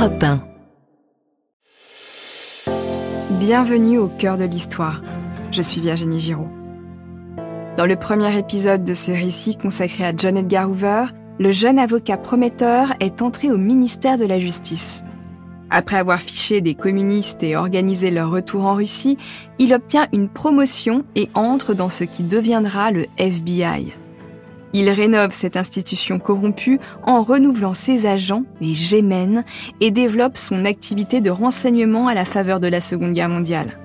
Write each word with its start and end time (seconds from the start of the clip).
Europe 0.00 0.22
1. 0.22 0.40
Bienvenue 3.38 3.98
au 3.98 4.08
cœur 4.08 4.38
de 4.38 4.44
l'histoire. 4.44 5.02
Je 5.50 5.60
suis 5.60 5.82
Virginie 5.82 6.20
Giraud. 6.20 6.48
Dans 7.76 7.84
le 7.84 7.96
premier 7.96 8.34
épisode 8.38 8.82
de 8.82 8.94
ce 8.94 9.10
récit 9.10 9.58
consacré 9.58 10.06
à 10.06 10.16
John 10.16 10.38
Edgar 10.38 10.70
Hoover, 10.70 11.04
le 11.38 11.52
jeune 11.52 11.78
avocat 11.78 12.16
prometteur 12.16 12.94
est 13.00 13.20
entré 13.20 13.50
au 13.50 13.58
ministère 13.58 14.16
de 14.16 14.24
la 14.24 14.38
Justice. 14.38 15.02
Après 15.68 15.98
avoir 15.98 16.20
fiché 16.20 16.62
des 16.62 16.74
communistes 16.74 17.42
et 17.42 17.54
organisé 17.54 18.10
leur 18.10 18.30
retour 18.30 18.64
en 18.64 18.76
Russie, 18.76 19.18
il 19.58 19.74
obtient 19.74 20.08
une 20.14 20.30
promotion 20.30 21.04
et 21.14 21.28
entre 21.34 21.74
dans 21.74 21.90
ce 21.90 22.04
qui 22.04 22.22
deviendra 22.22 22.90
le 22.90 23.04
FBI. 23.18 23.94
Il 24.72 24.88
rénove 24.88 25.32
cette 25.32 25.56
institution 25.56 26.18
corrompue 26.18 26.78
en 27.02 27.22
renouvelant 27.22 27.74
ses 27.74 28.06
agents, 28.06 28.44
les 28.60 28.74
Gémènes, 28.74 29.44
et 29.80 29.90
développe 29.90 30.38
son 30.38 30.64
activité 30.64 31.20
de 31.20 31.30
renseignement 31.30 32.06
à 32.06 32.14
la 32.14 32.24
faveur 32.24 32.60
de 32.60 32.68
la 32.68 32.80
Seconde 32.80 33.12
Guerre 33.12 33.28
mondiale. 33.28 33.78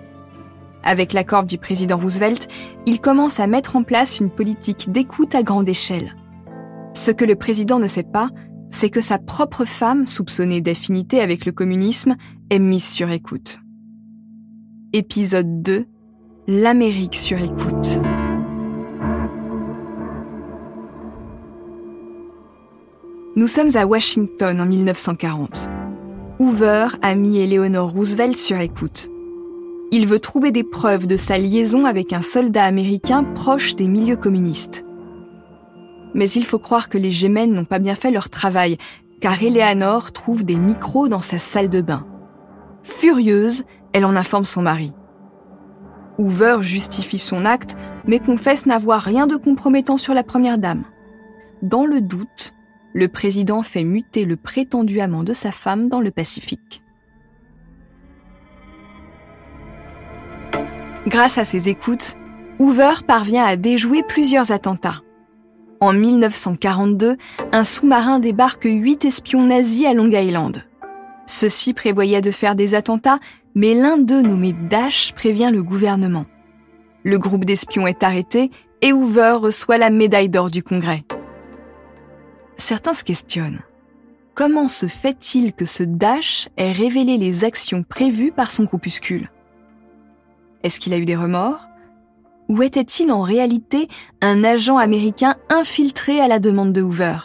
Avec 0.83 1.13
l'accord 1.13 1.45
du 1.45 1.57
président 1.57 1.97
Roosevelt, 1.97 2.47
il 2.85 3.01
commence 3.01 3.39
à 3.39 3.47
mettre 3.47 3.75
en 3.75 3.83
place 3.83 4.19
une 4.19 4.29
politique 4.29 4.91
d'écoute 4.91 5.33
à 5.33 5.41
grande 5.41 5.67
échelle. 5.67 6.15
Ce 6.93 7.09
que 7.09 7.25
le 7.25 7.35
président 7.35 7.79
ne 7.79 7.87
sait 7.87 8.03
pas, 8.03 8.29
c'est 8.71 8.91
que 8.91 9.01
sa 9.01 9.17
propre 9.17 9.65
femme, 9.65 10.05
soupçonnée 10.05 10.61
d'affinité 10.61 11.21
avec 11.21 11.45
le 11.45 11.51
communisme, 11.51 12.15
est 12.51 12.59
mise 12.59 12.87
sur 12.87 13.09
écoute. 13.09 13.59
Épisode 14.93 15.63
2 15.63 15.85
L'Amérique 16.47 17.15
sur 17.15 17.41
écoute. 17.41 17.99
Nous 23.37 23.47
sommes 23.47 23.75
à 23.75 23.85
Washington 23.85 24.61
en 24.61 24.65
1940. 24.65 25.69
Hoover 26.39 26.87
a 27.01 27.15
mis 27.15 27.39
Eleanor 27.39 27.89
Roosevelt 27.91 28.37
sur 28.37 28.57
écoute. 28.61 29.09
Il 29.91 30.07
veut 30.07 30.19
trouver 30.19 30.53
des 30.53 30.63
preuves 30.63 31.05
de 31.05 31.17
sa 31.17 31.37
liaison 31.37 31.83
avec 31.83 32.13
un 32.13 32.21
soldat 32.21 32.63
américain 32.63 33.25
proche 33.25 33.75
des 33.75 33.89
milieux 33.89 34.15
communistes. 34.15 34.85
Mais 36.13 36.29
il 36.29 36.45
faut 36.45 36.59
croire 36.59 36.87
que 36.87 36.97
les 36.97 37.11
Gémeines 37.11 37.51
n'ont 37.51 37.65
pas 37.65 37.79
bien 37.79 37.95
fait 37.95 38.09
leur 38.09 38.29
travail, 38.29 38.77
car 39.19 39.43
Eleanor 39.43 40.13
trouve 40.13 40.45
des 40.45 40.55
micros 40.55 41.09
dans 41.09 41.19
sa 41.19 41.37
salle 41.37 41.69
de 41.69 41.81
bain. 41.81 42.07
Furieuse, 42.83 43.65
elle 43.91 44.05
en 44.05 44.15
informe 44.15 44.45
son 44.45 44.61
mari. 44.61 44.93
Hoover 46.19 46.59
justifie 46.61 47.19
son 47.19 47.43
acte, 47.43 47.75
mais 48.07 48.19
confesse 48.19 48.65
n'avoir 48.65 49.01
rien 49.01 49.27
de 49.27 49.35
compromettant 49.35 49.97
sur 49.97 50.13
la 50.13 50.23
première 50.23 50.57
dame. 50.57 50.85
Dans 51.61 51.85
le 51.85 51.99
doute, 51.99 52.55
le 52.95 53.09
président 53.09 53.61
fait 53.61 53.83
muter 53.83 54.23
le 54.23 54.37
prétendu 54.37 55.01
amant 55.01 55.23
de 55.23 55.33
sa 55.33 55.51
femme 55.51 55.89
dans 55.89 55.99
le 55.99 56.11
Pacifique. 56.11 56.81
Grâce 61.05 61.37
à 61.37 61.43
ses 61.43 61.67
écoutes, 61.67 62.15
Hoover 62.57 62.93
parvient 63.05 63.43
à 63.43 63.57
déjouer 63.57 64.01
plusieurs 64.01 64.53
attentats. 64.53 65.01
En 65.81 65.91
1942, 65.91 67.17
un 67.51 67.63
sous-marin 67.65 68.19
débarque 68.19 68.63
huit 68.63 69.03
espions 69.03 69.43
nazis 69.43 69.85
à 69.85 69.93
Long 69.93 70.09
Island. 70.09 70.63
Ceux-ci 71.27 71.73
prévoyaient 71.73 72.21
de 72.21 72.31
faire 72.31 72.55
des 72.55 72.75
attentats, 72.75 73.19
mais 73.55 73.73
l'un 73.73 73.97
d'eux, 73.97 74.21
nommé 74.21 74.53
Dash, 74.69 75.13
prévient 75.15 75.49
le 75.51 75.63
gouvernement. 75.63 76.25
Le 77.03 77.19
groupe 77.19 77.43
d'espions 77.43 77.87
est 77.87 78.03
arrêté 78.03 78.51
et 78.81 78.93
Hoover 78.93 79.37
reçoit 79.41 79.77
la 79.77 79.89
médaille 79.89 80.29
d'or 80.29 80.49
du 80.49 80.63
Congrès 80.63 81.03
certains 82.57 82.93
se 82.93 83.03
questionnent. 83.03 83.61
Comment 84.33 84.67
se 84.67 84.87
fait-il 84.87 85.53
que 85.53 85.65
ce 85.65 85.83
Dash 85.83 86.49
ait 86.57 86.71
révélé 86.71 87.17
les 87.17 87.43
actions 87.43 87.83
prévues 87.83 88.31
par 88.31 88.51
son 88.51 88.65
groupuscule? 88.65 89.31
Est-ce 90.63 90.79
qu'il 90.79 90.93
a 90.93 90.97
eu 90.97 91.05
des 91.05 91.15
remords? 91.15 91.67
Ou 92.49 92.61
était-il 92.61 93.11
en 93.11 93.21
réalité 93.21 93.87
un 94.21 94.43
agent 94.43 94.77
américain 94.77 95.35
infiltré 95.49 96.19
à 96.19 96.27
la 96.27 96.39
demande 96.39 96.73
de 96.73 96.81
Hoover? 96.81 97.17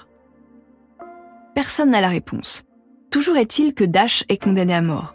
Personne 1.55 1.91
n'a 1.91 2.00
la 2.00 2.09
réponse. 2.09 2.65
Toujours 3.10 3.37
est-il 3.37 3.75
que 3.75 3.84
Dash 3.84 4.25
est 4.28 4.43
condamné 4.43 4.72
à 4.72 4.82
mort. 4.82 5.15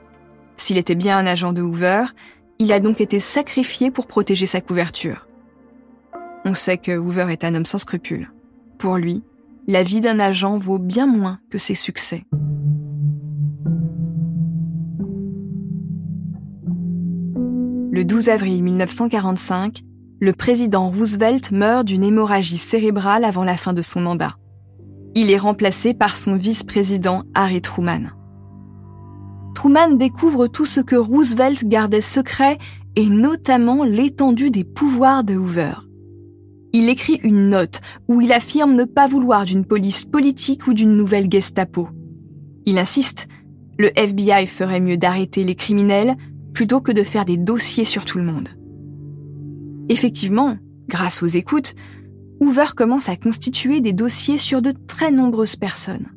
S'il 0.57 0.77
était 0.77 0.95
bien 0.95 1.17
un 1.17 1.25
agent 1.25 1.53
de 1.53 1.61
Hoover, 1.61 2.03
il 2.59 2.73
a 2.73 2.79
donc 2.79 2.99
été 2.99 3.19
sacrifié 3.19 3.89
pour 3.89 4.05
protéger 4.05 4.45
sa 4.45 4.61
couverture. 4.61 5.27
On 6.43 6.53
sait 6.53 6.77
que 6.77 6.97
Hoover 6.97 7.27
est 7.29 7.43
un 7.43 7.55
homme 7.55 7.65
sans 7.65 7.77
scrupules. 7.77 8.31
Pour 8.77 8.97
lui, 8.97 9.23
la 9.67 9.83
vie 9.83 10.01
d'un 10.01 10.19
agent 10.19 10.57
vaut 10.57 10.77
bien 10.77 11.07
moins 11.07 11.39
que 11.49 11.57
ses 11.57 11.73
succès. 11.73 12.23
Le 17.91 18.03
12 18.03 18.29
avril 18.29 18.61
1945, 18.63 19.81
le 20.19 20.33
président 20.33 20.89
Roosevelt 20.89 21.51
meurt 21.51 21.85
d'une 21.85 22.03
hémorragie 22.03 22.57
cérébrale 22.57 23.23
avant 23.23 23.43
la 23.43 23.57
fin 23.57 23.73
de 23.73 23.81
son 23.81 24.01
mandat. 24.01 24.35
Il 25.15 25.31
est 25.31 25.37
remplacé 25.37 25.93
par 25.93 26.15
son 26.15 26.35
vice-président 26.35 27.23
Harry 27.33 27.61
Truman. 27.61 28.11
Truman 29.55 29.91
découvre 29.91 30.47
tout 30.47 30.65
ce 30.65 30.81
que 30.81 30.97
Roosevelt 30.97 31.65
gardait 31.65 32.01
secret 32.01 32.57
et 32.97 33.09
notamment 33.09 33.83
l'étendue 33.83 34.51
des 34.51 34.65
pouvoirs 34.65 35.23
de 35.23 35.35
Hoover 35.35 35.73
il 36.75 36.89
écrit 36.89 37.21
une 37.23 37.47
note 37.47 37.79
où 38.09 38.19
il 38.19 38.33
affirme 38.33 38.75
ne 38.75 38.83
pas 38.83 39.07
vouloir 39.07 39.45
d'une 39.45 39.63
police 39.63 40.03
politique 40.03 40.67
ou 40.67 40.73
d'une 40.73 40.97
nouvelle 40.97 41.31
Gestapo. 41.31 41.87
Il 42.65 42.77
insiste, 42.77 43.29
le 43.79 43.97
FBI 43.97 44.45
ferait 44.45 44.81
mieux 44.81 44.97
d'arrêter 44.97 45.45
les 45.45 45.55
criminels 45.55 46.17
plutôt 46.53 46.81
que 46.81 46.91
de 46.91 47.03
faire 47.03 47.23
des 47.23 47.37
dossiers 47.37 47.85
sur 47.85 48.03
tout 48.03 48.17
le 48.17 48.25
monde. 48.25 48.49
Effectivement, 49.87 50.57
grâce 50.89 51.23
aux 51.23 51.27
écoutes, 51.27 51.75
Hoover 52.41 52.75
commence 52.75 53.07
à 53.07 53.15
constituer 53.15 53.79
des 53.79 53.93
dossiers 53.93 54.37
sur 54.37 54.61
de 54.61 54.73
très 54.85 55.11
nombreuses 55.11 55.55
personnes. 55.55 56.07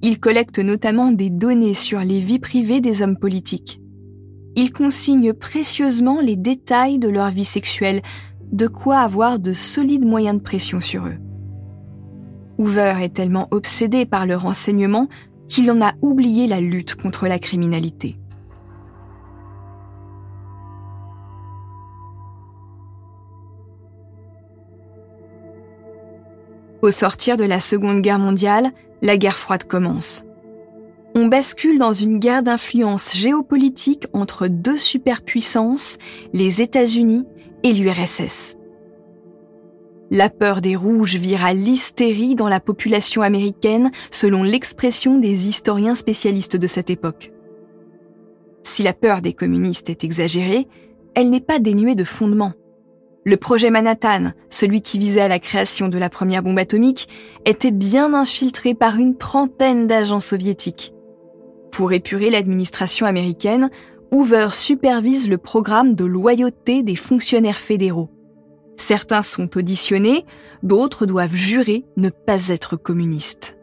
Il 0.00 0.18
collecte 0.18 0.60
notamment 0.60 1.12
des 1.12 1.28
données 1.28 1.74
sur 1.74 2.00
les 2.00 2.20
vies 2.20 2.38
privées 2.38 2.80
des 2.80 3.02
hommes 3.02 3.18
politiques. 3.18 3.82
Il 4.56 4.72
consigne 4.72 5.34
précieusement 5.34 6.22
les 6.22 6.36
détails 6.36 6.98
de 6.98 7.08
leur 7.08 7.28
vie 7.28 7.44
sexuelle, 7.44 8.00
de 8.52 8.66
quoi 8.66 8.98
avoir 8.98 9.38
de 9.38 9.52
solides 9.52 10.04
moyens 10.04 10.38
de 10.38 10.42
pression 10.42 10.80
sur 10.80 11.06
eux. 11.06 11.18
Hoover 12.58 12.94
est 13.00 13.14
tellement 13.14 13.48
obsédé 13.50 14.04
par 14.04 14.26
le 14.26 14.36
renseignement 14.36 15.08
qu'il 15.48 15.70
en 15.70 15.80
a 15.80 15.94
oublié 16.02 16.46
la 16.46 16.60
lutte 16.60 16.94
contre 16.94 17.26
la 17.26 17.38
criminalité. 17.38 18.16
Au 26.82 26.90
sortir 26.90 27.36
de 27.36 27.44
la 27.44 27.60
Seconde 27.60 28.00
Guerre 28.00 28.18
mondiale, 28.18 28.70
la 29.02 29.16
guerre 29.18 29.36
froide 29.36 29.64
commence. 29.64 30.24
On 31.14 31.26
bascule 31.26 31.78
dans 31.78 31.92
une 31.92 32.18
guerre 32.18 32.42
d'influence 32.42 33.16
géopolitique 33.16 34.06
entre 34.12 34.46
deux 34.46 34.78
superpuissances, 34.78 35.98
les 36.32 36.62
États-Unis 36.62 37.26
et 37.62 37.72
l'URSS. 37.72 38.56
La 40.10 40.28
peur 40.28 40.60
des 40.60 40.74
rouges 40.74 41.16
vire 41.16 41.44
à 41.44 41.52
l'hystérie 41.52 42.34
dans 42.34 42.48
la 42.48 42.58
population 42.58 43.22
américaine 43.22 43.92
selon 44.10 44.42
l'expression 44.42 45.18
des 45.18 45.46
historiens 45.46 45.94
spécialistes 45.94 46.56
de 46.56 46.66
cette 46.66 46.90
époque. 46.90 47.32
Si 48.62 48.82
la 48.82 48.92
peur 48.92 49.22
des 49.22 49.32
communistes 49.32 49.88
est 49.88 50.02
exagérée, 50.02 50.66
elle 51.14 51.30
n'est 51.30 51.40
pas 51.40 51.58
dénuée 51.58 51.94
de 51.94 52.04
fondement. 52.04 52.52
Le 53.24 53.36
projet 53.36 53.70
Manhattan, 53.70 54.32
celui 54.48 54.80
qui 54.80 54.98
visait 54.98 55.20
à 55.20 55.28
la 55.28 55.38
création 55.38 55.88
de 55.88 55.98
la 55.98 56.08
première 56.08 56.42
bombe 56.42 56.58
atomique, 56.58 57.08
était 57.44 57.70
bien 57.70 58.14
infiltré 58.14 58.74
par 58.74 58.96
une 58.96 59.16
trentaine 59.16 59.86
d'agents 59.86 60.20
soviétiques. 60.20 60.92
Pour 61.70 61.92
épurer 61.92 62.30
l'administration 62.30 63.06
américaine, 63.06 63.70
Hoover 64.12 64.48
supervise 64.52 65.28
le 65.28 65.38
programme 65.38 65.94
de 65.94 66.04
loyauté 66.04 66.82
des 66.82 66.96
fonctionnaires 66.96 67.60
fédéraux. 67.60 68.10
Certains 68.76 69.22
sont 69.22 69.56
auditionnés, 69.56 70.24
d'autres 70.64 71.06
doivent 71.06 71.34
jurer 71.34 71.84
ne 71.96 72.08
pas 72.08 72.48
être 72.48 72.76
communistes. 72.76 73.56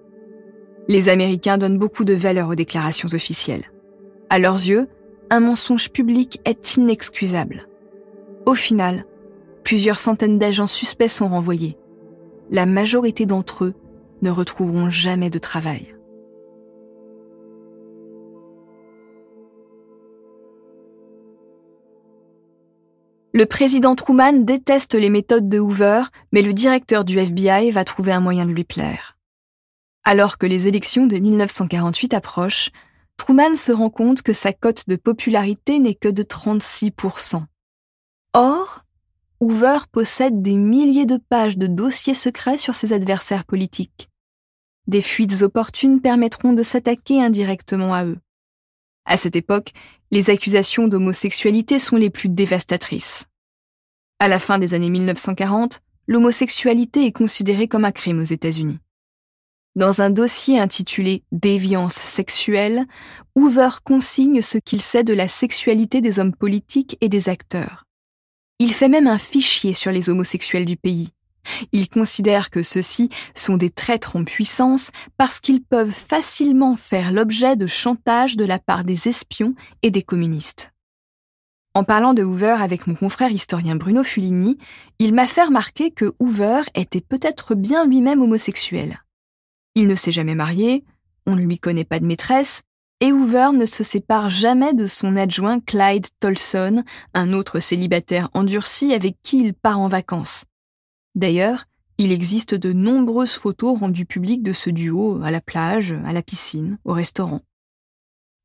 Les 0.88 1.10
Américains 1.10 1.58
donnent 1.58 1.78
beaucoup 1.78 2.06
de 2.06 2.14
valeur 2.14 2.50
aux 2.50 2.56
déclarations 2.56 3.10
officielles. 3.14 3.66
À 4.30 4.40
leurs 4.40 4.56
yeux, 4.56 4.88
un 5.30 5.42
mensonge 5.42 5.90
public 5.90 6.40
est 6.46 6.78
inexcusable. 6.78 7.68
Au 8.46 8.56
final, 8.56 9.06
plusieurs 9.66 10.00
centaines 10.00 10.40
d'agents 10.40 10.68
suspects 10.68 11.10
sont 11.10 11.28
renvoyés. 11.28 11.78
La 12.52 12.66
majorité 12.66 13.26
d'entre 13.26 13.66
eux 13.66 13.74
ne 14.22 14.30
retrouveront 14.30 14.90
jamais 14.90 15.30
de 15.30 15.40
travail. 15.40 15.97
Le 23.38 23.46
président 23.46 23.94
Truman 23.94 24.34
déteste 24.34 24.96
les 24.96 25.12
méthodes 25.12 25.48
de 25.48 25.60
Hoover, 25.60 26.06
mais 26.32 26.42
le 26.42 26.56
directeur 26.56 27.06
du 27.06 27.20
FBI 27.20 27.70
va 27.70 27.84
trouver 27.84 28.12
un 28.12 28.20
moyen 28.20 28.48
de 28.48 28.52
lui 28.52 28.64
plaire. 28.64 29.16
Alors 30.04 30.40
que 30.40 30.48
les 30.48 30.68
élections 30.68 31.06
de 31.06 31.18
1948 31.18 32.16
approchent, 32.16 32.72
Truman 33.16 33.54
se 33.56 33.72
rend 33.72 33.92
compte 33.92 34.24
que 34.24 34.34
sa 34.34 34.54
cote 34.54 34.90
de 34.90 34.96
popularité 34.96 35.78
n'est 35.78 35.94
que 35.94 36.08
de 36.08 36.24
36%. 36.24 37.44
Or, 38.34 38.84
Hoover 39.40 39.86
possède 39.92 40.42
des 40.42 40.56
milliers 40.56 41.06
de 41.06 41.18
pages 41.30 41.60
de 41.60 41.68
dossiers 41.68 42.16
secrets 42.16 42.58
sur 42.58 42.74
ses 42.74 42.92
adversaires 42.92 43.46
politiques. 43.46 44.10
Des 44.88 45.02
fuites 45.02 45.44
opportunes 45.44 46.02
permettront 46.02 46.54
de 46.54 46.64
s'attaquer 46.64 47.22
indirectement 47.22 47.94
à 47.94 48.04
eux. 48.04 48.18
À 49.06 49.16
cette 49.16 49.36
époque, 49.36 49.74
les 50.12 50.30
accusations 50.30 50.88
d'homosexualité 50.88 51.80
sont 51.80 51.98
les 51.98 52.10
plus 52.10 52.30
dévastatrices. 52.30 53.26
À 54.20 54.28
la 54.28 54.40
fin 54.40 54.58
des 54.58 54.74
années 54.74 54.90
1940, 54.90 55.82
l'homosexualité 56.08 57.06
est 57.06 57.12
considérée 57.12 57.68
comme 57.68 57.86
un 57.86 57.92
crime 57.92 58.20
aux 58.20 58.24
États-Unis. 58.24 58.80
Dans 59.76 60.02
un 60.02 60.10
dossier 60.10 60.60
intitulé 60.60 61.24
Déviance 61.32 61.94
sexuelle, 61.94 62.86
Hoover 63.36 63.70
consigne 63.84 64.42
ce 64.42 64.58
qu'il 64.58 64.82
sait 64.82 65.04
de 65.04 65.14
la 65.14 65.28
sexualité 65.28 66.02
des 66.02 66.20
hommes 66.20 66.34
politiques 66.34 66.98
et 67.00 67.10
des 67.10 67.30
acteurs. 67.30 67.86
Il 68.58 68.74
fait 68.74 68.90
même 68.90 69.06
un 69.06 69.20
fichier 69.20 69.74
sur 69.74 69.92
les 69.92 70.10
homosexuels 70.10 70.66
du 70.66 70.78
pays. 70.78 71.12
Il 71.72 71.90
considère 71.90 72.50
que 72.50 72.64
ceux-ci 72.64 73.10
sont 73.36 73.58
des 73.58 73.70
traîtres 73.70 74.16
en 74.16 74.24
puissance 74.24 74.92
parce 75.18 75.40
qu'ils 75.40 75.64
peuvent 75.64 75.92
facilement 75.92 76.76
faire 76.76 77.12
l'objet 77.12 77.56
de 77.56 77.68
chantage 77.68 78.38
de 78.38 78.46
la 78.46 78.60
part 78.60 78.84
des 78.84 79.08
espions 79.08 79.56
et 79.84 79.92
des 79.92 80.04
communistes. 80.04 80.72
En 81.74 81.84
parlant 81.84 82.16
de 82.16 82.24
Hoover 82.24 82.58
avec 82.60 82.88
mon 82.88 82.96
confrère 82.96 83.32
historien 83.32 83.76
Bruno 83.76 84.04
Fuligny, 84.04 84.58
il 84.98 85.14
m'a 85.14 85.28
fait 85.28 85.44
remarquer 85.44 85.92
que 85.92 86.16
Hoover 86.20 86.62
était 86.74 87.02
peut-être 87.02 87.54
bien 87.54 87.86
lui-même 87.86 88.22
homosexuel. 88.22 89.04
Il 89.76 89.86
ne 89.86 89.94
s'est 89.94 90.12
jamais 90.12 90.34
marié, 90.34 90.84
on 91.28 91.36
ne 91.36 91.44
lui 91.44 91.60
connaît 91.60 91.84
pas 91.84 92.00
de 92.00 92.06
maîtresse, 92.08 92.64
et 93.00 93.12
Hoover 93.12 93.50
ne 93.54 93.68
se 93.68 93.84
sépare 93.84 94.30
jamais 94.30 94.74
de 94.74 94.88
son 94.88 95.16
adjoint 95.16 95.60
Clyde 95.60 96.08
Tolson, 96.20 96.84
un 97.14 97.34
autre 97.34 97.60
célibataire 97.60 98.30
endurci 98.34 98.92
avec 98.94 99.18
qui 99.22 99.40
il 99.40 99.54
part 99.54 99.80
en 99.80 99.88
vacances. 99.88 100.46
D'ailleurs, 101.18 101.66
il 101.98 102.12
existe 102.12 102.54
de 102.54 102.74
nombreuses 102.74 103.34
photos 103.34 103.80
rendues 103.80 104.06
publiques 104.06 104.44
de 104.44 104.54
ce 104.54 104.70
duo 104.70 105.20
à 105.24 105.32
la 105.32 105.42
plage, 105.42 105.96
à 106.06 106.14
la 106.14 106.22
piscine, 106.22 106.78
au 106.86 106.94
restaurant. 106.94 107.42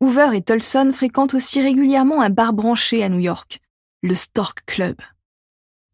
Hoover 0.00 0.30
et 0.32 0.40
Tolson 0.40 0.90
fréquentent 0.90 1.34
aussi 1.34 1.60
régulièrement 1.60 2.22
un 2.22 2.30
bar 2.30 2.54
branché 2.54 3.04
à 3.04 3.10
New 3.10 3.18
York, 3.18 3.60
le 4.02 4.14
Stork 4.14 4.62
Club. 4.64 4.96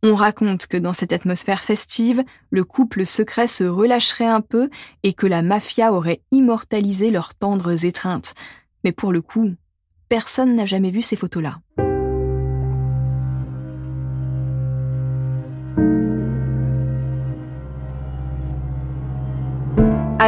On 0.04 0.14
raconte 0.14 0.68
que 0.68 0.76
dans 0.76 0.92
cette 0.92 1.12
atmosphère 1.12 1.64
festive, 1.64 2.22
le 2.50 2.62
couple 2.62 3.04
secret 3.04 3.48
se 3.48 3.64
relâcherait 3.64 4.26
un 4.26 4.40
peu 4.40 4.70
et 5.02 5.14
que 5.14 5.26
la 5.26 5.42
mafia 5.42 5.92
aurait 5.92 6.22
immortalisé 6.30 7.10
leurs 7.10 7.34
tendres 7.34 7.84
étreintes. 7.84 8.34
Mais 8.84 8.92
pour 8.92 9.12
le 9.12 9.20
coup, 9.20 9.50
personne 10.08 10.54
n'a 10.54 10.64
jamais 10.64 10.92
vu 10.92 11.02
ces 11.02 11.16
photos-là. 11.16 11.58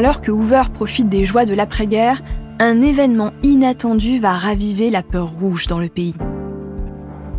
Alors 0.01 0.23
que 0.23 0.31
Hoover 0.31 0.63
profite 0.73 1.11
des 1.11 1.27
joies 1.27 1.45
de 1.45 1.53
l'après-guerre, 1.53 2.23
un 2.59 2.81
événement 2.81 3.33
inattendu 3.43 4.19
va 4.19 4.33
raviver 4.33 4.89
la 4.89 5.03
peur 5.03 5.29
rouge 5.29 5.67
dans 5.67 5.79
le 5.79 5.91
pays. 5.91 6.15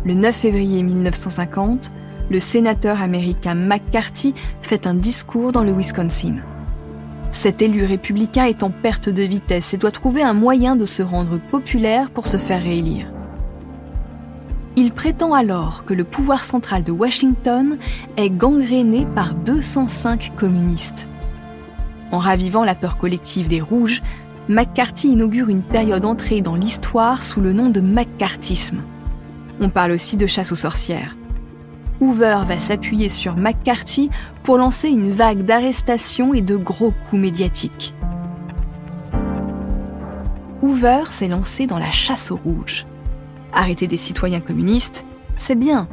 Le 0.04 0.14
9 0.14 0.32
février 0.32 0.84
1950, 0.84 1.90
le 2.30 2.38
sénateur 2.38 3.02
américain 3.02 3.56
McCarthy 3.56 4.32
fait 4.62 4.86
un 4.86 4.94
discours 4.94 5.50
dans 5.50 5.64
le 5.64 5.72
Wisconsin. 5.72 6.36
Cet 7.32 7.62
élu 7.62 7.84
républicain 7.84 8.44
est 8.44 8.62
en 8.62 8.70
perte 8.70 9.08
de 9.08 9.24
vitesse 9.24 9.74
et 9.74 9.76
doit 9.76 9.90
trouver 9.90 10.22
un 10.22 10.32
moyen 10.32 10.76
de 10.76 10.84
se 10.84 11.02
rendre 11.02 11.40
populaire 11.40 12.12
pour 12.12 12.28
se 12.28 12.36
faire 12.36 12.62
réélire. 12.62 13.12
Il 14.76 14.92
prétend 14.92 15.34
alors 15.34 15.84
que 15.84 15.94
le 15.94 16.04
pouvoir 16.04 16.44
central 16.44 16.84
de 16.84 16.92
Washington 16.92 17.76
est 18.16 18.30
gangréné 18.30 19.04
par 19.16 19.34
205 19.34 20.36
communistes. 20.36 21.08
En 22.12 22.18
ravivant 22.18 22.62
la 22.62 22.74
peur 22.74 22.98
collective 22.98 23.48
des 23.48 23.62
Rouges, 23.62 24.02
McCarthy 24.48 25.08
inaugure 25.08 25.48
une 25.48 25.62
période 25.62 26.04
entrée 26.04 26.42
dans 26.42 26.54
l'histoire 26.54 27.22
sous 27.22 27.40
le 27.40 27.54
nom 27.54 27.70
de 27.70 27.80
McCarthyisme. 27.80 28.82
On 29.60 29.70
parle 29.70 29.92
aussi 29.92 30.18
de 30.18 30.26
chasse 30.26 30.52
aux 30.52 30.56
sorcières. 30.56 31.16
Hoover 32.00 32.40
va 32.46 32.58
s'appuyer 32.58 33.08
sur 33.08 33.36
McCarthy 33.36 34.10
pour 34.42 34.58
lancer 34.58 34.88
une 34.88 35.10
vague 35.10 35.46
d'arrestations 35.46 36.34
et 36.34 36.42
de 36.42 36.56
gros 36.56 36.90
coups 36.90 37.22
médiatiques. 37.22 37.94
Hoover 40.60 41.04
s'est 41.08 41.28
lancé 41.28 41.66
dans 41.66 41.78
la 41.78 41.90
chasse 41.90 42.30
aux 42.30 42.36
rouges. 42.36 42.86
Arrêter 43.54 43.86
des 43.86 43.96
citoyens 43.96 44.40
communistes, 44.40 45.06
c'est 45.36 45.54
bien, 45.54 45.88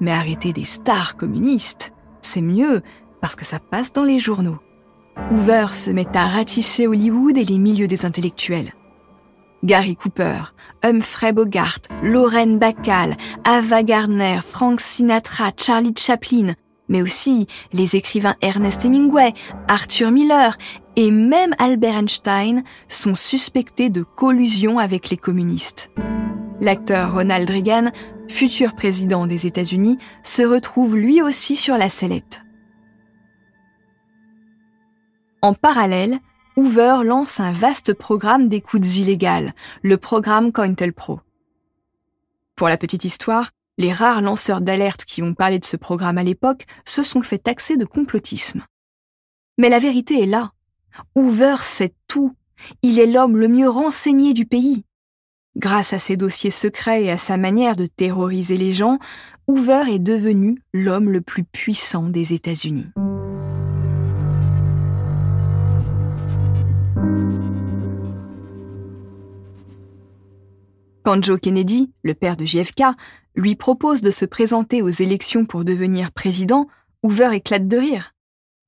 mais 0.00 0.12
arrêter 0.12 0.52
des 0.52 0.64
stars 0.64 1.16
communistes, 1.16 1.92
c'est 2.20 2.42
mieux 2.42 2.82
parce 3.20 3.34
que 3.34 3.44
ça 3.44 3.60
passe 3.60 3.92
dans 3.92 4.04
les 4.04 4.18
journaux. 4.18 4.58
Hoover 5.30 5.66
se 5.72 5.90
met 5.90 6.06
à 6.14 6.26
ratisser 6.26 6.86
Hollywood 6.86 7.38
et 7.38 7.44
les 7.44 7.58
milieux 7.58 7.86
des 7.86 8.04
intellectuels. 8.04 8.74
Gary 9.64 9.96
Cooper, 9.96 10.52
Humphrey 10.82 11.32
Bogart, 11.32 11.78
Lorraine 12.02 12.58
Bacall, 12.58 13.16
Ava 13.44 13.82
Gardner, 13.82 14.40
Frank 14.46 14.80
Sinatra, 14.80 15.52
Charlie 15.56 15.94
Chaplin, 15.96 16.54
mais 16.88 17.00
aussi 17.00 17.46
les 17.72 17.96
écrivains 17.96 18.36
Ernest 18.42 18.84
Hemingway, 18.84 19.32
Arthur 19.66 20.10
Miller 20.10 20.58
et 20.96 21.10
même 21.10 21.54
Albert 21.58 21.96
Einstein 21.96 22.62
sont 22.88 23.14
suspectés 23.14 23.88
de 23.88 24.02
collusion 24.02 24.78
avec 24.78 25.08
les 25.08 25.16
communistes. 25.16 25.90
L'acteur 26.60 27.14
Ronald 27.14 27.48
Reagan, 27.48 27.90
futur 28.28 28.74
président 28.74 29.26
des 29.26 29.46
États-Unis, 29.46 29.98
se 30.22 30.42
retrouve 30.42 30.96
lui 30.96 31.22
aussi 31.22 31.56
sur 31.56 31.78
la 31.78 31.88
sellette. 31.88 32.43
En 35.44 35.52
parallèle, 35.52 36.20
Hoover 36.56 37.00
lance 37.04 37.38
un 37.38 37.52
vaste 37.52 37.92
programme 37.92 38.48
d'écoutes 38.48 38.96
illégales, 38.96 39.52
le 39.82 39.98
programme 39.98 40.52
COINTELPRO. 40.52 41.20
Pour 42.56 42.70
la 42.70 42.78
petite 42.78 43.04
histoire, 43.04 43.50
les 43.76 43.92
rares 43.92 44.22
lanceurs 44.22 44.62
d'alerte 44.62 45.04
qui 45.04 45.22
ont 45.22 45.34
parlé 45.34 45.58
de 45.58 45.66
ce 45.66 45.76
programme 45.76 46.16
à 46.16 46.22
l'époque 46.22 46.64
se 46.86 47.02
sont 47.02 47.20
fait 47.20 47.36
taxer 47.36 47.76
de 47.76 47.84
complotisme. 47.84 48.64
Mais 49.58 49.68
la 49.68 49.80
vérité 49.80 50.22
est 50.22 50.26
là. 50.26 50.52
Hoover 51.14 51.56
sait 51.58 51.92
tout. 52.08 52.34
Il 52.80 52.98
est 52.98 53.06
l'homme 53.06 53.36
le 53.36 53.48
mieux 53.48 53.68
renseigné 53.68 54.32
du 54.32 54.46
pays. 54.46 54.86
Grâce 55.56 55.92
à 55.92 55.98
ses 55.98 56.16
dossiers 56.16 56.50
secrets 56.50 57.04
et 57.04 57.10
à 57.10 57.18
sa 57.18 57.36
manière 57.36 57.76
de 57.76 57.84
terroriser 57.84 58.56
les 58.56 58.72
gens, 58.72 58.98
Hoover 59.46 59.92
est 59.92 59.98
devenu 59.98 60.62
l'homme 60.72 61.10
le 61.10 61.20
plus 61.20 61.44
puissant 61.44 62.04
des 62.04 62.32
États-Unis. 62.32 62.86
Quand 71.04 71.22
Joe 71.22 71.38
Kennedy, 71.38 71.92
le 72.02 72.14
père 72.14 72.36
de 72.36 72.46
JFK, 72.46 72.82
lui 73.34 73.56
propose 73.56 74.00
de 74.00 74.10
se 74.10 74.24
présenter 74.24 74.80
aux 74.80 74.88
élections 74.88 75.44
pour 75.44 75.64
devenir 75.64 76.12
président, 76.12 76.66
Hoover 77.02 77.34
éclate 77.34 77.68
de 77.68 77.76
rire. 77.76 78.14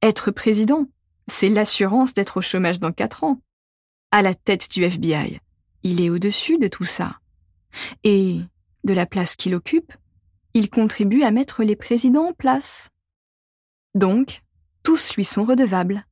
Être 0.02 0.30
président, 0.30 0.86
c'est 1.28 1.48
l'assurance 1.48 2.12
d'être 2.12 2.36
au 2.36 2.42
chômage 2.42 2.78
dans 2.78 2.92
quatre 2.92 3.24
ans. 3.24 3.40
À 4.10 4.20
la 4.20 4.34
tête 4.34 4.70
du 4.70 4.84
FBI, 4.84 5.40
il 5.82 6.02
est 6.02 6.10
au-dessus 6.10 6.58
de 6.58 6.68
tout 6.68 6.84
ça. 6.84 7.18
Et, 8.04 8.40
de 8.84 8.92
la 8.92 9.06
place 9.06 9.34
qu'il 9.36 9.54
occupe, 9.54 9.92
il 10.52 10.68
contribue 10.68 11.22
à 11.22 11.30
mettre 11.30 11.64
les 11.64 11.76
présidents 11.76 12.28
en 12.28 12.32
place. 12.32 12.90
Donc, 13.94 14.42
tous 14.82 15.14
lui 15.16 15.24
sont 15.24 15.44
redevables, 15.44 16.04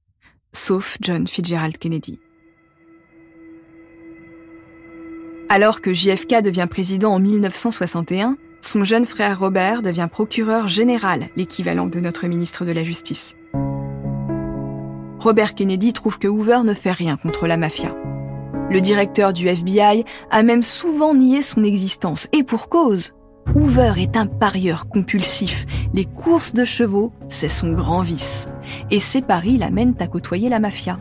sauf 0.53 0.97
John 1.00 1.29
Fitzgerald 1.29 1.76
Kennedy. 1.79 2.19
Alors 5.54 5.80
que 5.80 5.94
JFK 5.94 6.42
devient 6.42 6.66
président 6.68 7.12
en 7.12 7.20
1961, 7.20 8.37
son 8.61 8.82
jeune 8.82 9.04
frère 9.06 9.38
Robert 9.38 9.82
devient 9.82 10.08
procureur 10.11 10.66
général, 10.66 11.28
l'équivalent 11.37 11.87
de 11.87 12.00
notre 12.00 12.26
ministre 12.26 12.64
de 12.64 12.73
la 12.73 12.82
Justice. 12.82 13.37
Robert 15.20 15.54
Kennedy 15.54 15.92
trouve 15.92 16.18
que 16.18 16.26
Hoover 16.26 16.62
ne 16.64 16.75
fait 16.75 16.90
rien 16.90 17.16
contre 17.16 17.46
la 17.46 17.56
mafia. 17.56 17.94
Le 18.68 18.80
directeur 18.80 19.32
du 19.32 19.46
FBI 19.46 20.04
a 20.28 20.42
même 20.42 20.64
souvent 20.64 21.14
nié 21.14 21.40
son 21.40 21.62
existence, 21.62 22.26
et 22.32 22.42
pour 22.42 22.68
cause. 22.68 23.14
Hoover 23.54 23.92
est 23.99 24.16
un 24.16 24.26
parieur 24.26 24.88
compulsif. 24.88 25.66
Les 25.92 26.04
courses 26.04 26.52
de 26.52 26.64
chevaux, 26.64 27.12
c'est 27.28 27.46
son 27.46 27.70
grand 27.75 28.02
vice. 28.02 28.49
Et 28.90 28.99
ses 28.99 29.23
paris 29.23 29.56
l'amènent 29.56 29.94
à 30.00 30.08
côtoyer 30.08 30.49
la 30.49 30.58
mafia. 30.58 30.99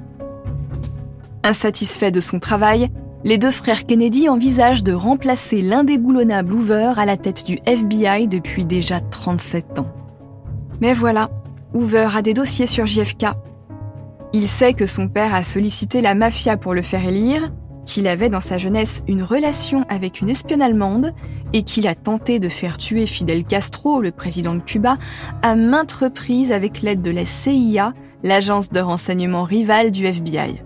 Insatisfait 1.41 2.11
de 2.11 2.21
son 2.21 2.37
travail, 2.37 2.91
les 3.23 3.37
deux 3.37 3.51
frères 3.51 3.85
Kennedy 3.85 4.27
envisagent 4.27 4.83
de 4.83 4.93
remplacer 4.93 5.61
l'indéboulonnable 5.61 6.53
Hoover 6.53 6.93
à 6.97 7.05
la 7.05 7.15
tête 7.15 7.45
du 7.45 7.59
FBI 7.65 8.27
depuis 8.27 8.65
déjà 8.65 8.99
37 8.99 9.79
ans. 9.79 9.93
Mais 10.81 10.93
voilà, 10.93 11.29
Hoover 11.73 12.09
a 12.15 12.21
des 12.21 12.33
dossiers 12.33 12.67
sur 12.67 12.85
JFK. 12.85 13.27
Il 14.33 14.47
sait 14.47 14.73
que 14.73 14.85
son 14.85 15.07
père 15.07 15.33
a 15.33 15.43
sollicité 15.43 16.01
la 16.01 16.15
mafia 16.15 16.57
pour 16.57 16.73
le 16.73 16.81
faire 16.81 17.05
élire, 17.05 17.51
qu'il 17.85 18.07
avait 18.07 18.29
dans 18.29 18.41
sa 18.41 18.57
jeunesse 18.57 19.03
une 19.07 19.23
relation 19.23 19.85
avec 19.89 20.21
une 20.21 20.29
espionne 20.29 20.61
allemande 20.61 21.13
et 21.53 21.63
qu'il 21.63 21.87
a 21.87 21.95
tenté 21.95 22.39
de 22.39 22.49
faire 22.49 22.77
tuer 22.77 23.05
Fidel 23.05 23.45
Castro, 23.45 24.01
le 24.01 24.11
président 24.11 24.55
de 24.55 24.61
Cuba, 24.61 24.97
à 25.41 25.55
maintes 25.55 25.93
reprises 25.93 26.51
avec 26.51 26.81
l'aide 26.81 27.01
de 27.01 27.11
la 27.11 27.25
CIA, 27.25 27.93
l'agence 28.23 28.69
de 28.69 28.79
renseignement 28.79 29.43
rivale 29.43 29.91
du 29.91 30.05
FBI. 30.05 30.63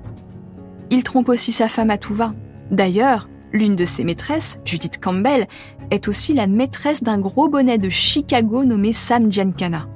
Il 0.89 1.03
trompe 1.03 1.29
aussi 1.29 1.51
sa 1.51 1.67
femme 1.67 1.89
à 1.89 1.97
tout 1.97 2.13
va. 2.13 2.33
D'ailleurs, 2.71 3.29
l'une 3.53 3.75
de 3.75 3.85
ses 3.85 4.03
maîtresses, 4.03 4.57
Judith 4.65 4.99
Campbell, 5.01 5.47
est 5.91 6.07
aussi 6.07 6.33
la 6.33 6.47
maîtresse 6.47 7.03
d'un 7.03 7.17
gros 7.17 7.47
bonnet 7.47 7.77
de 7.77 7.89
Chicago 7.89 8.65
nommé 8.65 8.93
Sam 8.93 9.31
Giancana. 9.31 9.87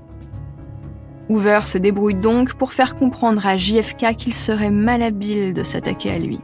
Hoover 1.30 1.62
se 1.64 1.78
débrouille 1.78 2.16
donc 2.16 2.54
pour 2.56 2.74
faire 2.74 2.96
comprendre 2.96 3.46
à 3.46 3.58
JFK 3.58 4.16
qu'il 4.18 4.34
serait 4.34 4.72
malhabile 4.72 5.54
de 5.54 5.64
s'attaquer 5.64 6.12
à 6.12 6.20
lui. 6.20 6.40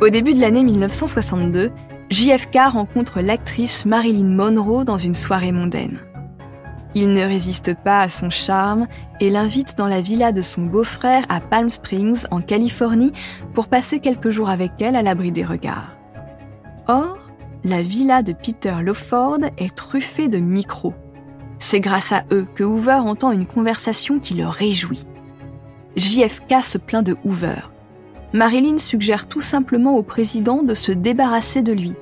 Au 0.00 0.08
début 0.08 0.32
de 0.32 0.40
l'année 0.40 0.64
1962, 0.64 1.70
JFK 2.10 2.56
rencontre 2.72 3.20
l'actrice 3.20 3.84
Marilyn 3.84 4.28
Monroe 4.28 4.84
dans 4.84 4.98
une 4.98 5.14
soirée 5.14 5.52
mondaine. 5.52 5.98
Il 6.94 7.12
ne 7.12 7.22
résiste 7.22 7.74
pas 7.74 8.00
à 8.00 8.08
son 8.08 8.30
charme 8.30 8.88
et 9.20 9.30
l'invite 9.30 9.78
dans 9.78 9.86
la 9.86 10.00
villa 10.00 10.32
de 10.32 10.42
son 10.42 10.62
beau-frère 10.62 11.24
à 11.28 11.40
Palm 11.40 11.70
Springs, 11.70 12.24
en 12.30 12.40
Californie, 12.40 13.12
pour 13.54 13.68
passer 13.68 14.00
quelques 14.00 14.30
jours 14.30 14.50
avec 14.50 14.72
elle 14.80 14.96
à 14.96 15.02
l'abri 15.02 15.30
des 15.30 15.44
regards. 15.44 15.96
Or, 16.88 17.18
la 17.62 17.82
villa 17.82 18.22
de 18.22 18.32
Peter 18.32 18.74
Lawford 18.82 19.38
est 19.56 19.74
truffée 19.74 20.28
de 20.28 20.38
micros. 20.38 20.94
C'est 21.58 21.80
grâce 21.80 22.10
à 22.10 22.24
eux 22.32 22.46
que 22.54 22.64
Hoover 22.64 23.02
entend 23.04 23.30
une 23.30 23.46
conversation 23.46 24.18
qui 24.18 24.34
le 24.34 24.48
réjouit. 24.48 25.04
JFK 25.94 26.64
se 26.64 26.78
plaint 26.78 27.04
de 27.04 27.16
Hoover. 27.24 27.70
Marilyn 28.32 28.78
suggère 28.78 29.28
tout 29.28 29.40
simplement 29.40 29.94
au 29.96 30.02
président 30.02 30.62
de 30.62 30.74
se 30.74 30.90
débarrasser 30.90 31.62
de 31.62 31.72
lui. 31.72 31.94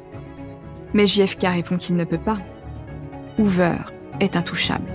Mais 0.94 1.06
JFK 1.06 1.42
répond 1.42 1.76
qu'il 1.76 1.96
ne 1.96 2.04
peut 2.04 2.18
pas. 2.18 2.38
Hoover 3.38 3.76
est 4.20 4.36
intouchable. 4.36 4.90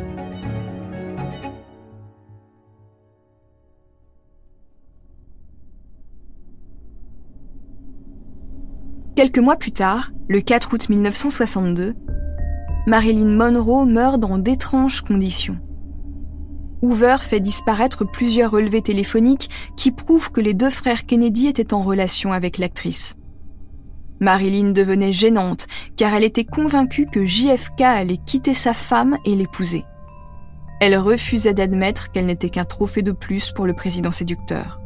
Quelques 9.15 9.39
mois 9.39 9.57
plus 9.57 9.71
tard, 9.71 10.11
le 10.27 10.41
4 10.41 10.73
août 10.73 10.89
1962, 10.89 11.95
Marilyn 12.87 13.37
Monroe 13.37 13.85
meurt 13.85 14.19
dans 14.19 14.37
d'étranges 14.37 15.01
conditions. 15.01 15.59
Hoover 16.81 17.17
fait 17.21 17.39
disparaître 17.39 18.03
plusieurs 18.03 18.51
relevés 18.51 18.81
téléphoniques 18.81 19.49
qui 19.77 19.91
prouvent 19.91 20.31
que 20.31 20.41
les 20.41 20.53
deux 20.53 20.69
frères 20.69 21.05
Kennedy 21.05 21.47
étaient 21.47 21.73
en 21.73 21.81
relation 21.81 22.33
avec 22.33 22.57
l'actrice. 22.57 23.15
Marilyn 24.19 24.71
devenait 24.71 25.11
gênante 25.11 25.67
car 25.97 26.13
elle 26.13 26.23
était 26.23 26.45
convaincue 26.45 27.07
que 27.07 27.25
JFK 27.25 27.81
allait 27.81 28.17
quitter 28.17 28.53
sa 28.53 28.73
femme 28.73 29.17
et 29.25 29.35
l'épouser. 29.35 29.85
Elle 30.79 30.97
refusait 30.97 31.53
d'admettre 31.53 32.11
qu'elle 32.11 32.25
n'était 32.25 32.49
qu'un 32.49 32.65
trophée 32.65 33.03
de 33.03 33.11
plus 33.11 33.51
pour 33.51 33.65
le 33.65 33.73
président 33.73 34.11
séducteur. 34.11 34.81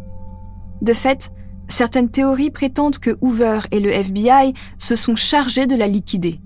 De 0.81 0.93
fait, 0.93 1.31
certaines 1.67 2.10
théories 2.10 2.51
prétendent 2.51 3.00
que 3.00 3.17
Hoover 3.22 3.62
et 3.72 3.79
le 3.79 3.89
FBI 3.89 4.53
se 4.77 4.96
sont 4.96 5.15
chargés 5.15 5.65
de 5.65 5.75
la 5.75 5.88
liquider. 5.88 6.39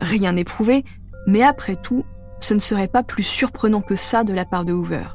Rien 0.00 0.32
n'est 0.32 0.44
prouvé, 0.44 0.84
mais 1.26 1.42
après 1.42 1.76
tout, 1.76 2.04
ce 2.40 2.54
ne 2.54 2.58
serait 2.58 2.88
pas 2.88 3.02
plus 3.02 3.22
surprenant 3.22 3.80
que 3.80 3.96
ça 3.96 4.22
de 4.22 4.32
la 4.32 4.44
part 4.44 4.64
de 4.64 4.72
Hoover. 4.72 5.08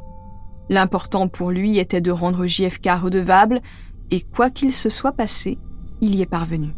L'important 0.69 1.27
pour 1.27 1.51
lui 1.51 1.77
était 1.77 2.01
de 2.01 2.11
rendre 2.11 2.45
JFK 2.45 2.89
redevable, 3.01 3.61
et 4.11 4.21
quoi 4.21 4.49
qu'il 4.49 4.71
se 4.71 4.89
soit 4.89 5.11
passé, 5.11 5.57
il 6.03 6.15
y 6.15 6.21
est 6.21 6.25
parvenu. 6.25 6.75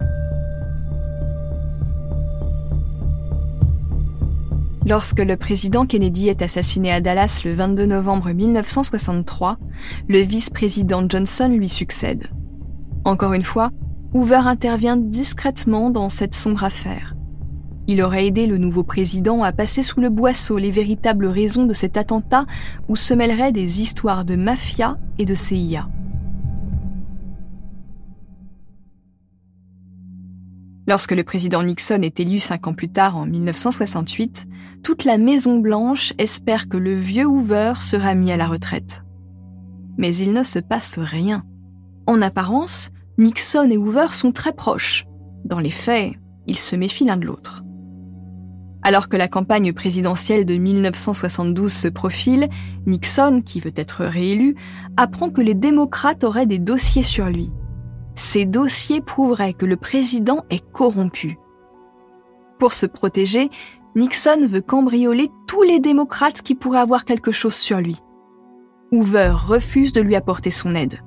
Lorsque 4.85 5.19
le 5.19 5.35
président 5.35 5.87
Kennedy 5.87 6.29
est 6.29 6.43
assassiné 6.43 6.91
à 6.91 7.01
Dallas 7.01 7.41
le 7.43 7.55
22 7.55 7.87
novembre 7.87 8.31
1963, 8.31 9.57
le 10.07 10.19
vice-président 10.19 11.03
Johnson 11.09 11.49
lui 11.49 11.69
succède. 11.69 12.27
Encore 13.03 13.33
une 13.33 13.41
fois, 13.41 13.71
Hoover 14.13 14.43
intervient 14.45 14.95
discrètement 14.95 15.89
dans 15.89 16.09
cette 16.09 16.35
sombre 16.35 16.63
affaire. 16.63 17.15
Il 17.87 18.03
aurait 18.03 18.27
aidé 18.27 18.45
le 18.45 18.59
nouveau 18.59 18.83
président 18.83 19.41
à 19.41 19.51
passer 19.51 19.81
sous 19.81 20.01
le 20.01 20.11
boisseau 20.11 20.59
les 20.59 20.71
véritables 20.71 21.25
raisons 21.25 21.65
de 21.65 21.73
cet 21.73 21.97
attentat 21.97 22.45
où 22.89 22.95
se 22.95 23.15
mêleraient 23.15 23.51
des 23.51 23.81
histoires 23.81 24.23
de 24.23 24.35
mafia 24.35 24.99
et 25.17 25.25
de 25.25 25.33
CIA. 25.33 25.89
Lorsque 30.87 31.13
le 31.13 31.23
président 31.23 31.63
Nixon 31.63 32.01
est 32.03 32.19
élu 32.19 32.39
cinq 32.39 32.67
ans 32.67 32.73
plus 32.73 32.89
tard, 32.89 33.17
en 33.17 33.25
1968, 33.25 34.45
toute 34.83 35.03
la 35.03 35.17
Maison-Blanche 35.17 36.13
espère 36.19 36.69
que 36.69 36.77
le 36.77 36.95
vieux 36.95 37.25
Hoover 37.25 37.73
sera 37.79 38.13
mis 38.13 38.31
à 38.31 38.37
la 38.37 38.45
retraite. 38.45 39.03
Mais 39.97 40.15
il 40.15 40.31
ne 40.31 40.43
se 40.43 40.59
passe 40.59 40.99
rien. 40.99 41.43
En 42.05 42.21
apparence, 42.21 42.91
Nixon 43.17 43.69
et 43.71 43.77
Hoover 43.77 44.07
sont 44.11 44.31
très 44.31 44.53
proches. 44.53 45.07
Dans 45.43 45.59
les 45.59 45.71
faits, 45.71 46.13
ils 46.45 46.59
se 46.59 46.75
méfient 46.75 47.05
l'un 47.05 47.17
de 47.17 47.25
l'autre. 47.25 47.63
Alors 48.83 49.09
que 49.09 49.17
la 49.17 49.27
campagne 49.27 49.73
présidentielle 49.73 50.45
de 50.45 50.55
1972 50.55 51.73
se 51.73 51.87
profile, 51.87 52.47
Nixon, 52.85 53.41
qui 53.43 53.59
veut 53.59 53.73
être 53.75 54.05
réélu, 54.05 54.55
apprend 54.97 55.31
que 55.31 55.41
les 55.41 55.55
démocrates 55.55 56.23
auraient 56.23 56.45
des 56.45 56.59
dossiers 56.59 57.01
sur 57.01 57.25
lui 57.25 57.49
ces 58.15 58.45
dossiers 58.45 59.01
prouveraient 59.01 59.53
que 59.53 59.65
le 59.65 59.77
président 59.77 60.45
est 60.49 60.63
corrompu. 60.71 61.37
Pour 62.59 62.73
se 62.73 62.85
protéger, 62.85 63.49
Nixon 63.95 64.47
veut 64.47 64.61
cambrioler 64.61 65.29
tous 65.47 65.63
les 65.63 65.79
démocrates 65.79 66.41
qui 66.41 66.55
pourraient 66.55 66.79
avoir 66.79 67.05
quelque 67.05 67.31
chose 67.31 67.55
sur 67.55 67.79
lui. 67.79 67.99
Hoover 68.91 69.33
refuse 69.35 69.91
de 69.91 70.01
lui 70.01 70.15
apporter 70.15 70.51
son 70.51 70.75
aide. 70.75 71.01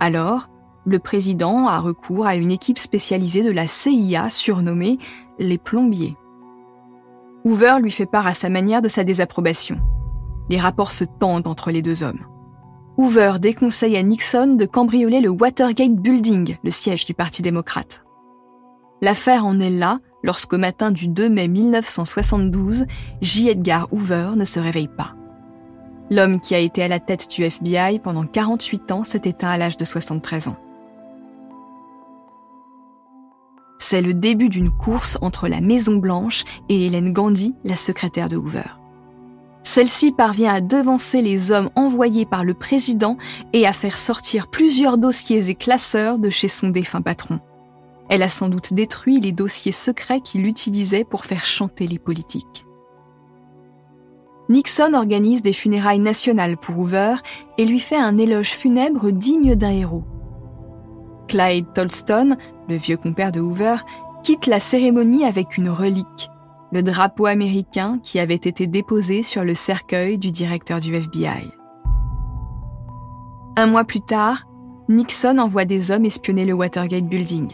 Alors, 0.00 0.48
le 0.84 0.98
président 0.98 1.66
a 1.66 1.80
recours 1.80 2.26
à 2.26 2.34
une 2.34 2.52
équipe 2.52 2.78
spécialisée 2.78 3.42
de 3.42 3.50
la 3.50 3.66
CIA 3.66 4.28
surnommée 4.30 4.98
les 5.38 5.58
plombiers. 5.58 6.16
Hoover 7.44 7.76
lui 7.80 7.90
fait 7.90 8.06
part 8.06 8.26
à 8.26 8.34
sa 8.34 8.48
manière 8.48 8.82
de 8.82 8.88
sa 8.88 9.04
désapprobation. 9.04 9.78
Les 10.48 10.58
rapports 10.58 10.92
se 10.92 11.04
tendent 11.04 11.46
entre 11.46 11.70
les 11.70 11.82
deux 11.82 12.02
hommes. 12.02 12.26
Hoover 12.98 13.34
déconseille 13.40 13.96
à 13.96 14.02
Nixon 14.02 14.56
de 14.56 14.66
cambrioler 14.66 15.20
le 15.20 15.28
Watergate 15.28 15.94
Building, 15.94 16.56
le 16.64 16.70
siège 16.72 17.04
du 17.04 17.14
Parti 17.14 17.42
démocrate. 17.42 18.02
L'affaire 19.00 19.46
en 19.46 19.60
est 19.60 19.70
là 19.70 20.00
lorsqu'au 20.24 20.58
matin 20.58 20.90
du 20.90 21.06
2 21.06 21.28
mai 21.28 21.46
1972, 21.46 22.86
J. 23.22 23.50
Edgar 23.50 23.86
Hoover 23.92 24.30
ne 24.34 24.44
se 24.44 24.58
réveille 24.58 24.88
pas. 24.88 25.14
L'homme 26.10 26.40
qui 26.40 26.56
a 26.56 26.58
été 26.58 26.82
à 26.82 26.88
la 26.88 26.98
tête 26.98 27.30
du 27.30 27.44
FBI 27.44 28.00
pendant 28.00 28.26
48 28.26 28.90
ans 28.90 29.04
s'est 29.04 29.22
éteint 29.26 29.50
à 29.50 29.58
l'âge 29.58 29.76
de 29.76 29.84
73 29.84 30.48
ans. 30.48 30.56
C'est 33.78 34.02
le 34.02 34.12
début 34.12 34.48
d'une 34.48 34.72
course 34.72 35.18
entre 35.20 35.46
la 35.46 35.60
Maison 35.60 35.94
Blanche 35.94 36.44
et 36.68 36.86
Hélène 36.86 37.12
Gandhi, 37.12 37.54
la 37.62 37.76
secrétaire 37.76 38.28
de 38.28 38.36
Hoover. 38.36 38.77
Celle-ci 39.70 40.12
parvient 40.12 40.54
à 40.54 40.60
devancer 40.62 41.20
les 41.20 41.52
hommes 41.52 41.68
envoyés 41.76 42.24
par 42.24 42.42
le 42.42 42.54
président 42.54 43.18
et 43.52 43.66
à 43.66 43.74
faire 43.74 43.98
sortir 43.98 44.46
plusieurs 44.46 44.96
dossiers 44.96 45.50
et 45.50 45.54
classeurs 45.54 46.18
de 46.18 46.30
chez 46.30 46.48
son 46.48 46.70
défunt 46.70 47.02
patron. 47.02 47.38
Elle 48.08 48.22
a 48.22 48.30
sans 48.30 48.48
doute 48.48 48.72
détruit 48.72 49.20
les 49.20 49.30
dossiers 49.30 49.72
secrets 49.72 50.22
qu'il 50.22 50.46
utilisait 50.46 51.04
pour 51.04 51.26
faire 51.26 51.44
chanter 51.44 51.86
les 51.86 51.98
politiques. 51.98 52.64
Nixon 54.48 54.94
organise 54.94 55.42
des 55.42 55.52
funérailles 55.52 55.98
nationales 55.98 56.56
pour 56.56 56.78
Hoover 56.78 57.16
et 57.58 57.66
lui 57.66 57.78
fait 57.78 57.98
un 57.98 58.16
éloge 58.16 58.52
funèbre 58.52 59.12
digne 59.12 59.54
d'un 59.54 59.72
héros. 59.72 60.04
Clyde 61.28 61.74
Tolston, 61.74 62.38
le 62.70 62.76
vieux 62.76 62.96
compère 62.96 63.32
de 63.32 63.40
Hoover, 63.40 63.76
quitte 64.22 64.46
la 64.46 64.60
cérémonie 64.60 65.26
avec 65.26 65.58
une 65.58 65.68
relique, 65.68 66.30
le 66.72 66.82
drapeau 66.82 67.26
américain 67.26 67.98
qui 68.02 68.18
avait 68.18 68.34
été 68.34 68.66
déposé 68.66 69.22
sur 69.22 69.44
le 69.44 69.54
cercueil 69.54 70.18
du 70.18 70.30
directeur 70.30 70.80
du 70.80 70.94
FBI. 70.94 71.50
Un 73.56 73.66
mois 73.66 73.84
plus 73.84 74.00
tard, 74.00 74.44
Nixon 74.88 75.38
envoie 75.38 75.64
des 75.64 75.90
hommes 75.90 76.04
espionner 76.04 76.44
le 76.44 76.52
Watergate 76.52 77.06
Building. 77.06 77.48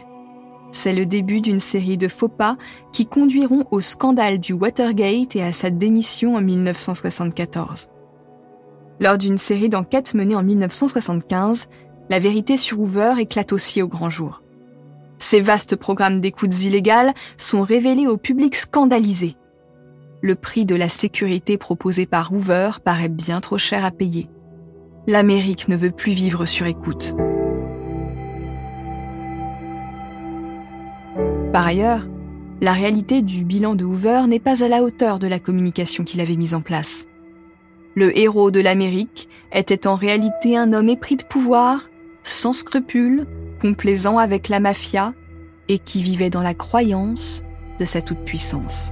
C'est 0.71 0.93
le 0.93 1.05
début 1.05 1.41
d'une 1.41 1.59
série 1.59 1.97
de 1.97 2.07
faux 2.07 2.27
pas 2.27 2.57
qui 2.91 3.05
conduiront 3.05 3.65
au 3.71 3.79
scandale 3.79 4.39
du 4.39 4.53
Watergate 4.53 5.35
et 5.35 5.43
à 5.43 5.51
sa 5.51 5.69
démission 5.69 6.35
en 6.35 6.41
1974. 6.41 7.87
Lors 8.99 9.17
d'une 9.17 9.37
série 9.37 9.69
d'enquêtes 9.69 10.13
menée 10.13 10.35
en 10.35 10.43
1975, 10.43 11.67
la 12.09 12.19
vérité 12.19 12.55
sur 12.55 12.79
Hoover 12.79 13.15
éclate 13.19 13.51
aussi 13.51 13.81
au 13.81 13.87
grand 13.87 14.09
jour. 14.09 14.41
Ces 15.27 15.41
vastes 15.41 15.75
programmes 15.75 16.21
d'écoutes 16.21 16.63
illégales 16.63 17.11
sont 17.35 17.63
révélés 17.63 18.05
au 18.05 18.15
public 18.15 18.53
scandalisé. 18.53 19.35
Le 20.21 20.35
prix 20.35 20.65
de 20.65 20.75
la 20.75 20.87
sécurité 20.87 21.57
proposé 21.57 22.05
par 22.05 22.31
Hoover 22.31 22.69
paraît 22.85 23.09
bien 23.09 23.41
trop 23.41 23.57
cher 23.57 23.83
à 23.83 23.89
payer. 23.89 24.29
l'Amérique 25.07 25.67
ne 25.67 25.75
veut 25.75 25.89
plus 25.89 26.11
vivre 26.11 26.45
sur 26.45 26.67
écoute. 26.67 27.15
Par 31.51 31.65
ailleurs, 31.65 32.07
la 32.61 32.73
réalité 32.73 33.23
du 33.23 33.43
bilan 33.43 33.73
de 33.73 33.83
Hoover 33.83 34.27
n'est 34.27 34.39
pas 34.39 34.63
à 34.63 34.67
la 34.67 34.83
hauteur 34.83 35.17
de 35.17 35.25
la 35.25 35.39
communication 35.39 36.03
qu'il 36.03 36.21
avait 36.21 36.35
mise 36.35 36.53
en 36.53 36.61
place. 36.61 37.07
Le 37.95 38.15
héros 38.15 38.51
de 38.51 38.59
l'Amérique 38.59 39.27
était 39.51 39.87
en 39.87 39.95
réalité 39.95 40.55
un 40.55 40.71
homme 40.71 40.89
épris 40.89 41.15
de 41.15 41.23
pouvoir, 41.23 41.89
sans 42.21 42.53
scrupules, 42.53 43.25
complaisant 43.65 44.19
avec 44.19 44.47
la 44.47 44.59
mafia 44.59 45.15
et 45.69 45.79
qui 45.79 46.03
vivait 46.03 46.29
dans 46.29 46.43
la 46.43 46.53
croyance 46.53 47.43
de 47.79 47.85
sa 47.85 47.99
toute-puissance. 47.99 48.91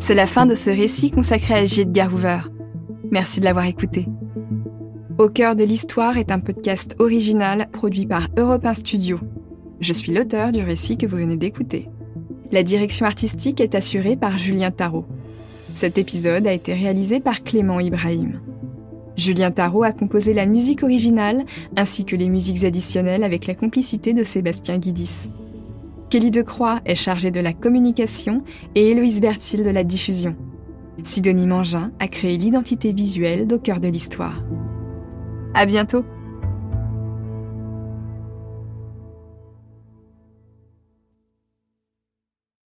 C'est 0.00 0.14
la 0.14 0.26
fin 0.26 0.46
de 0.46 0.56
ce 0.56 0.68
récit 0.68 1.12
consacré 1.12 1.54
à 1.54 1.64
J. 1.64 1.82
Edgar 1.82 2.12
Hoover. 2.12 2.40
Merci 3.12 3.38
de 3.38 3.44
l'avoir 3.44 3.66
écouté. 3.66 4.08
Au 5.18 5.28
cœur 5.28 5.54
de 5.54 5.62
l'histoire 5.62 6.18
est 6.18 6.32
un 6.32 6.40
podcast 6.40 6.96
original 6.98 7.68
produit 7.70 8.06
par 8.06 8.26
Europe 8.36 8.66
1 8.66 8.74
Studio. 8.74 9.20
Je 9.78 9.92
suis 9.92 10.12
l'auteur 10.12 10.50
du 10.50 10.64
récit 10.64 10.96
que 10.96 11.06
vous 11.06 11.18
venez 11.18 11.36
d'écouter. 11.36 11.88
La 12.50 12.64
direction 12.64 13.06
artistique 13.06 13.60
est 13.60 13.76
assurée 13.76 14.16
par 14.16 14.38
Julien 14.38 14.72
Tarot. 14.72 15.06
Cet 15.74 15.98
épisode 15.98 16.46
a 16.46 16.52
été 16.52 16.74
réalisé 16.74 17.20
par 17.20 17.42
Clément 17.42 17.80
Ibrahim. 17.80 18.40
Julien 19.16 19.50
Tarot 19.50 19.82
a 19.82 19.92
composé 19.92 20.32
la 20.32 20.46
musique 20.46 20.82
originale 20.82 21.44
ainsi 21.76 22.04
que 22.04 22.16
les 22.16 22.28
musiques 22.28 22.64
additionnelles 22.64 23.24
avec 23.24 23.46
la 23.46 23.54
complicité 23.54 24.14
de 24.14 24.24
Sébastien 24.24 24.78
Guidis. 24.78 25.28
Kelly 26.08 26.30
Decroix 26.30 26.80
est 26.84 26.94
chargée 26.94 27.30
de 27.30 27.40
la 27.40 27.52
communication 27.52 28.42
et 28.74 28.90
Héloïse 28.90 29.20
Bertil 29.20 29.64
de 29.64 29.70
la 29.70 29.84
diffusion. 29.84 30.36
Sidonie 31.04 31.46
Mangin 31.46 31.90
a 32.00 32.08
créé 32.08 32.36
l'identité 32.36 32.92
visuelle 32.92 33.46
d'au 33.46 33.58
cœur 33.58 33.80
de 33.80 33.88
l'histoire. 33.88 34.44
À 35.54 35.66
bientôt! 35.66 36.04